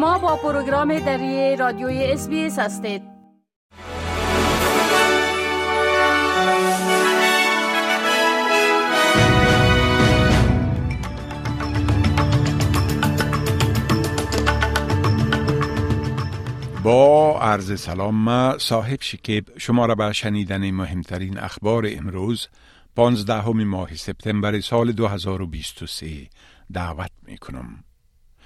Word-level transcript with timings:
شما 0.00 0.18
با 0.18 0.36
پروگرام 0.36 0.98
دری 0.98 1.56
رادیوی 1.56 2.04
اس 2.04 2.58
هستید 2.58 3.02
با 16.82 17.38
عرض 17.40 17.80
سلام 17.80 18.14
ما 18.14 18.58
صاحب 18.58 18.98
شکیب 19.00 19.58
شما 19.58 19.86
را 19.86 19.94
به 19.94 20.12
شنیدن 20.12 20.70
مهمترین 20.70 21.38
اخبار 21.38 21.86
امروز 21.88 22.48
15 22.96 23.48
ماه 23.48 23.94
سپتامبر 23.94 24.60
سال 24.60 24.92
2023 24.92 26.06
دعوت 26.72 27.10
می 27.26 27.38
کنم. 27.38 27.89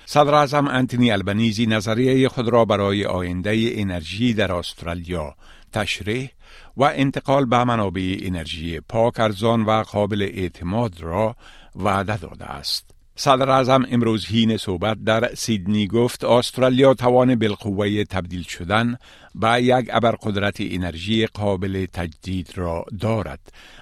صدر 0.06 0.34
اعظم 0.34 0.68
انتونی 0.68 1.10
البنیزی 1.10 1.66
نظریه 1.66 2.28
خود 2.28 2.48
را 2.48 2.64
برای 2.64 3.04
آینده 3.04 3.72
انرژی 3.74 4.34
در 4.34 4.52
استرالیا 4.52 5.34
تشریح 5.72 6.30
و 6.76 6.82
انتقال 6.84 7.44
به 7.44 7.64
منابع 7.64 8.18
انرژی 8.22 8.80
پاک 8.80 9.20
ارزان 9.20 9.62
و 9.62 9.82
قابل 9.82 10.22
اعتماد 10.22 11.00
را 11.00 11.36
وعده 11.76 12.16
داده 12.16 12.44
است. 12.44 12.93
صدر 13.16 13.50
اعظم 13.50 13.86
امروز 13.90 14.26
هین 14.26 14.56
صحبت 14.56 15.04
در 15.04 15.34
سیدنی 15.34 15.86
گفت 15.86 16.24
استرالیا 16.24 16.94
توان 16.94 17.34
بالقوه 17.34 18.04
تبدیل 18.04 18.42
شدن 18.42 18.96
به 19.34 19.62
یک 19.62 19.88
ابرقدرت 19.92 20.56
انرژی 20.60 21.26
قابل 21.26 21.86
تجدید 21.92 22.52
را 22.54 22.84
دارد. 23.00 23.40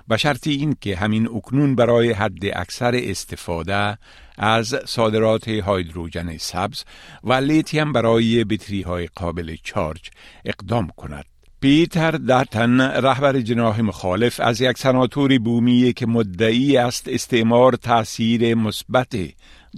به 0.08 0.16
شرط 0.16 0.46
اینکه 0.46 0.96
همین 0.96 1.28
اکنون 1.28 1.74
برای 1.74 2.12
حد 2.12 2.46
اکثر 2.52 2.94
استفاده 2.94 3.98
از 4.38 4.74
صادرات 4.84 5.48
هایدروژن 5.48 6.36
سبز 6.36 6.84
و 7.24 7.32
لیتیم 7.32 7.92
برای 7.92 8.44
بطری 8.44 8.82
های 8.82 9.06
قابل 9.06 9.56
چارج 9.62 10.10
اقدام 10.44 10.88
کند. 10.96 11.31
پیتر 11.62 12.10
داتن 12.10 12.80
رهبر 12.80 13.40
جناح 13.40 13.80
مخالف 13.80 14.40
از 14.40 14.60
یک 14.60 14.78
سناتور 14.78 15.38
بومی 15.38 15.92
که 15.92 16.06
مدعی 16.06 16.76
است 16.76 17.08
استعمار 17.08 17.72
تاثیر 17.72 18.54
مثبت 18.54 19.16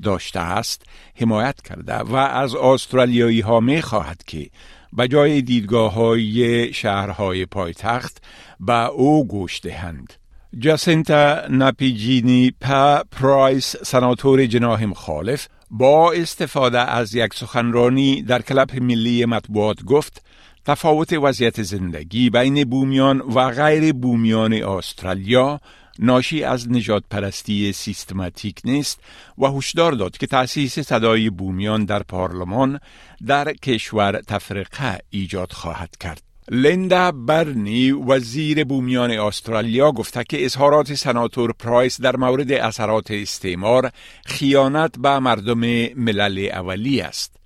داشته 0.02 0.40
است 0.40 0.82
حمایت 1.14 1.62
کرده 1.62 1.94
و 1.94 2.16
از 2.16 2.54
استرالیایی 2.54 3.40
ها 3.40 3.60
می 3.60 3.82
خواهد 3.82 4.22
که 4.26 4.50
به 4.92 5.08
جای 5.08 5.42
دیدگاه 5.42 5.92
های 5.92 6.72
شهرهای 6.72 7.46
پایتخت 7.46 8.22
به 8.60 8.86
او 8.86 9.26
گوش 9.26 9.60
دهند. 9.60 10.12
جاسنتا 10.58 11.46
نپیجینی 11.50 12.52
پا 12.60 13.02
پرایس 13.10 13.76
سناتور 13.76 14.46
جناح 14.46 14.84
مخالف 14.84 15.48
با 15.70 16.12
استفاده 16.12 16.78
از 16.78 17.14
یک 17.14 17.34
سخنرانی 17.34 18.22
در 18.22 18.42
کلب 18.42 18.82
ملی 18.82 19.24
مطبوعات 19.24 19.82
گفت 19.82 20.22
تفاوت 20.64 21.12
وضعیت 21.12 21.62
زندگی 21.62 22.30
بین 22.30 22.64
بومیان 22.64 23.20
و 23.20 23.50
غیر 23.50 23.92
بومیان 23.92 24.52
استرالیا 24.52 25.60
ناشی 25.98 26.44
از 26.44 26.70
نجات 26.70 27.04
پرستی 27.10 27.72
سیستماتیک 27.72 28.60
نیست 28.64 29.00
و 29.38 29.46
هشدار 29.46 29.92
داد 29.92 30.16
که 30.16 30.26
تأسیس 30.26 30.78
صدای 30.78 31.30
بومیان 31.30 31.84
در 31.84 32.02
پارلمان 32.02 32.80
در 33.26 33.52
کشور 33.52 34.20
تفرقه 34.20 34.98
ایجاد 35.10 35.52
خواهد 35.52 35.96
کرد. 35.96 36.22
لندا 36.50 37.12
برنی 37.12 37.92
وزیر 37.92 38.64
بومیان 38.64 39.10
استرالیا 39.10 39.92
گفته 39.92 40.24
که 40.24 40.44
اظهارات 40.44 40.94
سناتور 40.94 41.52
پرایس 41.52 42.00
در 42.00 42.16
مورد 42.16 42.52
اثرات 42.52 43.10
استعمار 43.10 43.90
خیانت 44.26 44.98
به 44.98 45.18
مردم 45.18 45.60
ملل 45.96 46.48
اولی 46.52 47.00
است. 47.00 47.43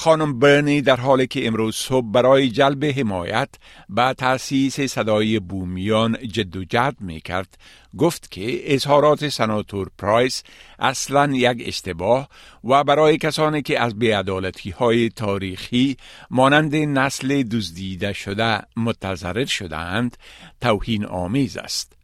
خانم 0.00 0.38
برنی 0.38 0.82
در 0.82 0.96
حالی 0.96 1.26
که 1.26 1.46
امروز 1.46 1.76
صبح 1.76 2.06
برای 2.06 2.48
جلب 2.48 2.84
حمایت 2.84 3.48
به 3.88 4.14
تأسیس 4.18 4.80
صدای 4.80 5.38
بومیان 5.38 6.16
جد 6.32 6.56
و 6.56 6.64
جد 6.64 6.96
می 7.00 7.20
کرد 7.20 7.58
گفت 7.98 8.30
که 8.30 8.74
اظهارات 8.74 9.28
سناتور 9.28 9.90
پرایس 9.98 10.42
اصلا 10.78 11.32
یک 11.32 11.62
اشتباه 11.66 12.28
و 12.64 12.84
برای 12.84 13.18
کسانی 13.18 13.62
که 13.62 13.80
از 13.80 13.98
بیعدالتی 13.98 14.70
های 14.70 15.08
تاریخی 15.08 15.96
مانند 16.30 16.76
نسل 16.76 17.42
دزدیده 17.42 18.12
شده 18.12 18.60
متضرر 18.76 19.44
شدهاند 19.46 20.16
توهین 20.60 21.04
آمیز 21.06 21.56
است. 21.56 21.99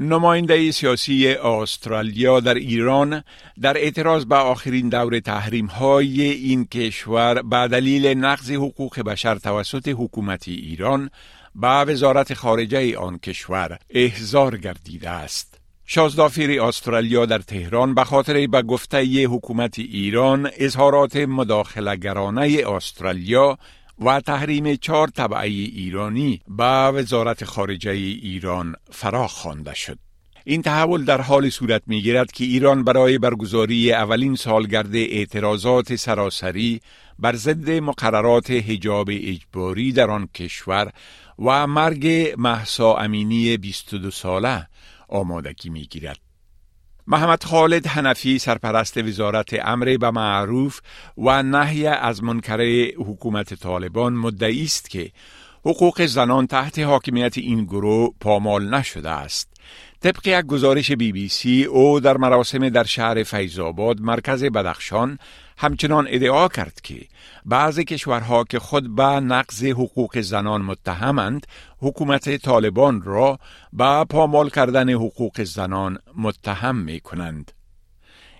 نماینده 0.00 0.70
سیاسی 0.70 1.28
استرالیا 1.28 2.40
در 2.40 2.54
ایران 2.54 3.22
در 3.60 3.76
اعتراض 3.76 4.24
به 4.24 4.34
آخرین 4.34 4.88
دور 4.88 5.20
تحریم 5.20 5.66
های 5.66 6.22
این 6.22 6.64
کشور 6.64 7.42
به 7.42 7.68
دلیل 7.68 8.06
نقض 8.06 8.50
حقوق 8.50 9.00
بشر 9.00 9.34
توسط 9.34 9.88
حکومت 9.88 10.48
ایران 10.48 11.10
به 11.54 11.68
وزارت 11.68 12.34
خارجه 12.34 12.98
آن 12.98 13.18
کشور 13.18 13.78
احضار 13.90 14.56
گردیده 14.56 15.10
است. 15.10 15.58
شازدافیر 15.86 16.62
استرالیا 16.62 17.26
در 17.26 17.38
تهران 17.38 17.94
به 17.94 18.04
خاطر 18.04 18.46
به 18.46 18.62
گفته 18.62 19.26
حکومت 19.26 19.78
ایران 19.78 20.50
اظهارات 20.58 21.16
مداخلگرانه 21.16 22.62
استرالیا 22.66 23.58
و 24.00 24.20
تحریم 24.20 24.76
چهار 24.76 25.08
طبعه 25.08 25.46
ایرانی 25.48 26.40
به 26.48 26.64
وزارت 26.64 27.44
خارجه 27.44 27.90
ایران 27.90 28.74
فراخ 28.90 29.32
خوانده 29.32 29.74
شد. 29.74 29.98
این 30.44 30.62
تحول 30.62 31.04
در 31.04 31.20
حال 31.20 31.50
صورت 31.50 31.82
می 31.86 32.02
گیرد 32.02 32.32
که 32.32 32.44
ایران 32.44 32.84
برای 32.84 33.18
برگزاری 33.18 33.92
اولین 33.92 34.36
سالگرد 34.36 34.96
اعتراضات 34.96 35.96
سراسری 35.96 36.80
بر 37.18 37.36
ضد 37.36 37.70
مقررات 37.70 38.50
حجاب 38.50 39.08
اجباری 39.10 39.92
در 39.92 40.10
آن 40.10 40.28
کشور 40.34 40.92
و 41.38 41.66
مرگ 41.66 42.34
محسا 42.38 42.94
امینی 42.94 43.56
22 43.56 44.10
ساله 44.10 44.66
آمادگی 45.08 45.68
می 45.70 45.82
گیرد. 45.82 46.27
محمد 47.10 47.44
خالد 47.44 47.86
حنفی 47.86 48.38
سرپرست 48.38 48.96
وزارت 48.96 49.66
امر 49.66 49.96
به 50.00 50.10
معروف 50.10 50.80
و 51.18 51.42
نهی 51.42 51.86
از 51.86 52.22
منکر 52.22 52.60
حکومت 52.96 53.54
طالبان 53.54 54.12
مدعی 54.12 54.64
است 54.64 54.90
که 54.90 55.10
حقوق 55.64 56.06
زنان 56.06 56.46
تحت 56.46 56.78
حاکمیت 56.78 57.38
این 57.38 57.64
گروه 57.64 58.14
پامال 58.20 58.74
نشده 58.74 59.10
است. 59.10 59.57
طبق 60.02 60.26
یک 60.26 60.46
گزارش 60.46 60.92
بی 60.92 61.12
بی 61.12 61.28
سی 61.28 61.64
او 61.64 62.00
در 62.00 62.16
مراسم 62.16 62.68
در 62.68 62.84
شهر 62.84 63.22
فیضآباد 63.22 64.00
مرکز 64.00 64.44
بدخشان 64.44 65.18
همچنان 65.58 66.06
ادعا 66.10 66.48
کرد 66.48 66.80
که 66.82 67.00
بعضی 67.44 67.84
کشورها 67.84 68.44
که 68.44 68.58
خود 68.58 68.94
به 68.94 69.02
نقض 69.02 69.64
حقوق 69.64 70.20
زنان 70.20 70.62
متهمند 70.62 71.46
حکومت 71.78 72.36
طالبان 72.36 73.02
را 73.02 73.38
به 73.72 74.04
پامال 74.04 74.50
کردن 74.50 74.90
حقوق 74.90 75.42
زنان 75.42 75.98
متهم 76.16 76.76
می 76.76 77.00
کنند. 77.00 77.52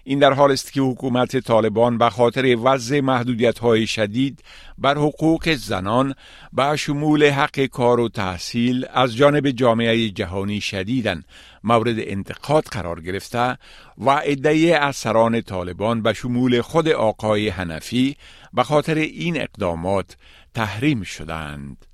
این 0.08 0.18
در 0.18 0.32
حال 0.32 0.52
است 0.52 0.72
که 0.72 0.80
حکومت 0.80 1.36
طالبان 1.36 1.98
به 1.98 2.10
خاطر 2.10 2.56
وضع 2.62 3.00
محدودیت 3.00 3.58
های 3.58 3.86
شدید 3.86 4.42
بر 4.78 4.98
حقوق 4.98 5.54
زنان 5.54 6.14
به 6.52 6.76
شمول 6.76 7.30
حق 7.30 7.64
کار 7.64 8.00
و 8.00 8.08
تحصیل 8.08 8.86
از 8.92 9.16
جانب 9.16 9.50
جامعه 9.50 10.08
جهانی 10.10 10.60
شدیدن 10.60 11.22
مورد 11.64 11.96
انتقاد 11.98 12.64
قرار 12.64 13.00
گرفته 13.00 13.58
و 13.98 14.10
عده 14.10 14.78
از 14.80 14.96
سران 14.96 15.40
طالبان 15.40 16.02
به 16.02 16.12
شمول 16.12 16.60
خود 16.60 16.88
آقای 16.88 17.48
حنفی 17.48 18.16
به 18.52 18.62
خاطر 18.62 18.94
این 18.94 19.40
اقدامات 19.40 20.16
تحریم 20.54 21.02
شدند. 21.02 21.86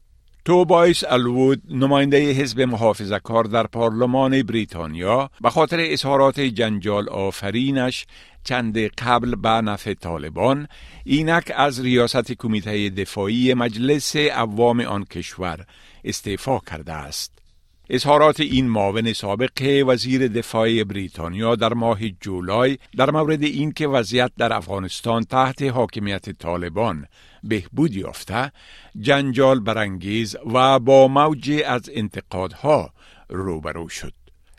توبایس 0.44 1.05
الوود 1.05 1.62
نماینده 1.71 2.32
حزب 2.32 2.60
محافظه 2.60 3.19
کار 3.19 3.44
در 3.44 3.66
پارلمان 3.66 4.43
بریتانیا 4.43 5.31
به 5.41 5.50
خاطر 5.50 5.77
اظهارات 5.81 6.41
جنجال 6.41 7.09
آفرینش 7.09 8.06
چند 8.44 8.79
قبل 8.79 9.35
به 9.35 9.49
نفع 9.49 9.94
طالبان 9.94 10.69
اینک 11.05 11.52
از 11.56 11.81
ریاست 11.81 12.32
کمیته 12.32 12.91
دفاعی 12.91 13.55
مجلس 13.55 14.17
عوام 14.17 14.81
آن 14.81 15.05
کشور 15.05 15.64
استعفا 16.05 16.58
کرده 16.58 16.93
است. 16.93 17.44
اظهارات 17.90 18.40
این 18.40 18.69
معاون 18.69 19.12
سابق 19.12 19.84
وزیر 19.86 20.28
دفاع 20.28 20.84
بریتانیا 20.84 21.56
در 21.56 21.75
ماه 21.75 22.08
جولای 22.08 22.78
در 22.96 23.10
مورد 23.10 23.42
اینکه 23.42 23.88
وضعیت 23.88 24.32
در 24.38 24.52
افغانستان 24.52 25.22
تحت 25.22 25.62
حاکمیت 25.62 26.31
طالبان 26.31 27.06
بهبود 27.42 27.94
یافته 27.94 28.52
جنجال 29.00 29.60
برانگیز 29.60 30.36
و 30.54 30.78
با 30.78 31.08
موج 31.08 31.62
از 31.66 31.90
انتقادها 31.94 32.92
روبرو 33.28 33.88
شد. 33.88 34.12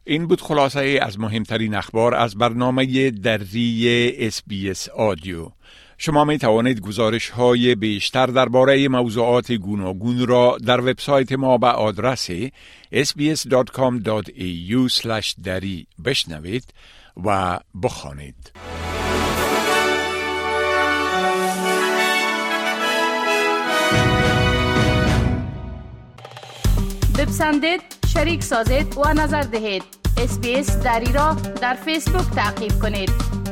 این 0.04 0.27
بود 0.27 0.42
خلاصه 0.42 1.00
از 1.01 1.19
مهمترین 1.19 1.75
اخبار 1.75 2.16
از 2.16 2.38
برنامه 2.38 3.12
دری 3.12 4.13
اس 4.18 4.42
بی 4.48 4.69
اس 4.69 4.89
آدیو 4.89 5.51
شما 5.98 6.24
می 6.24 6.38
توانید 6.38 6.82
گزارش 6.82 7.30
های 7.30 7.76
بیشتر 7.76 8.26
درباره 8.26 8.88
موضوعات 8.88 9.52
گوناگون 9.52 10.28
را 10.28 10.58
در 10.66 10.82
وبسایت 10.82 11.32
ما 11.32 11.58
به 11.58 11.68
آدرس 11.68 12.32
sbs.com.au 12.94 14.90
دری 15.44 15.88
بشنوید 16.06 16.74
و 17.26 17.60
بخوانید. 17.84 18.52
بپسندید، 27.18 27.82
شریک 28.14 28.44
سازید 28.44 28.98
و 28.98 29.14
نظر 29.14 29.42
دهید. 29.42 29.84
اسپیس 30.18 30.78
دری 30.78 31.14
را 31.14 31.34
در 31.62 31.74
فیسبوک 31.74 32.36
تعقیب 32.36 32.80
کنید. 32.82 33.45